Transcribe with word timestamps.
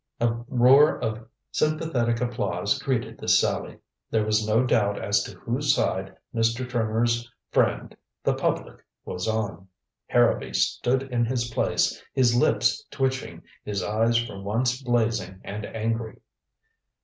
A 0.19 0.31
roar 0.47 0.97
of 0.99 1.27
sympathetic 1.51 2.21
applause 2.21 2.81
greeted 2.81 3.19
this 3.19 3.37
sally. 3.39 3.77
There 4.09 4.25
was 4.25 4.47
no 4.47 4.65
doubt 4.65 4.97
as 4.99 5.21
to 5.25 5.37
whose 5.37 5.75
side 5.75 6.17
Mr. 6.33 6.67
Trimmer's 6.67 7.31
friend, 7.51 7.95
the 8.23 8.33
public, 8.33 8.83
was 9.05 9.27
on. 9.27 9.67
Harrowby 10.07 10.53
stood 10.55 11.03
in 11.03 11.25
his 11.25 11.51
place, 11.51 12.01
his 12.13 12.35
lips 12.35 12.83
twitching, 12.89 13.43
his 13.63 13.83
eyes 13.83 14.17
for 14.17 14.41
once 14.41 14.81
blazing 14.81 15.39
and 15.43 15.67
angry. 15.67 16.19